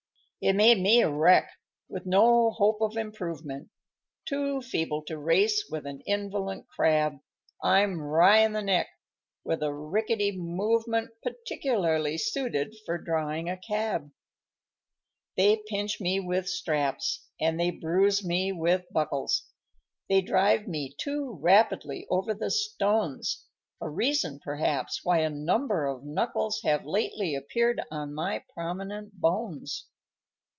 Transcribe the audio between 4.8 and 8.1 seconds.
to race with an invalid crab; I'm